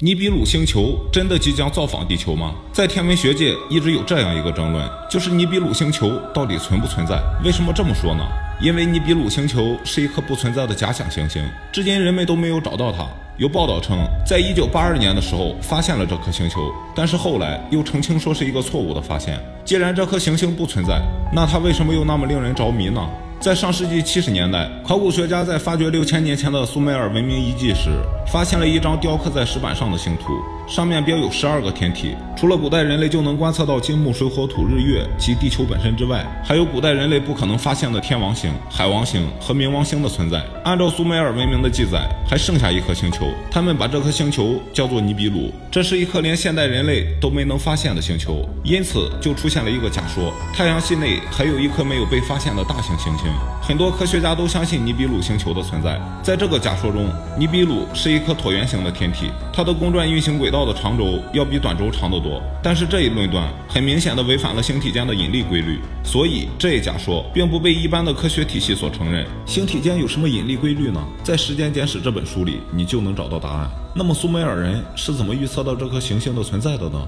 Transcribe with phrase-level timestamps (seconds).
[0.00, 2.54] 尼比鲁星球真的即将造访地球吗？
[2.72, 7.20] 在天文学界一直有这样一个争论，就是尼比鲁星球到底存不存在？
[7.44, 8.22] 为什么这么说呢？
[8.60, 11.42] 因为尼比鲁星球是一颗不存在的假想行星，
[11.72, 13.04] 至今人们都没有找到它。
[13.38, 19.36] 有报道称，在一九八二年的时候发现了这颗星球，但是后来又澄清说是一个错误的发现。
[19.64, 21.02] 既然这颗行星不存在，
[21.34, 23.04] 那它为什么又那么令人着迷呢？
[23.40, 27.88] 在上世纪七十年代，考古学家在发掘六千年前的苏美尔文明遗迹时，
[28.26, 30.32] 发现了一张雕刻在石板上的星图，
[30.68, 32.14] 上面标有十二个天体。
[32.36, 40.40] 除了古代人类就能观测到金木水火土日月及地球本身之外，还有古代人类不可能发现的天王星、海王星和冥王星的存在。
[40.62, 45.50] 按照苏美尔文明的记载，还剩下一颗星球，他们把这颗星球叫做尼比鲁。
[45.70, 53.26] 这是一颗连现代人类都没能发现的星球，因此就出现了一个假说：太阳系内还有一颗没有被发现的大型行星。
[53.60, 56.00] 很多科学家都相信尼比鲁星球的存在。
[56.22, 62.42] 在这个假说中，尼比鲁是一颗椭圆形的天体，它的公转运行轨道的长轴要比短轴长得多。
[62.62, 69.26] 但是这一论断很明显的违反了星体间的引力规律，所以这一假说并不被一般的科学体系所承认。
[69.46, 71.02] 星体间有什么引力规律呢？
[71.22, 73.70] 在《时间简史》这本书里，你就能找到答案。
[73.94, 77.06] 那么苏美尔人是怎么预测到这颗行星的存在的呢？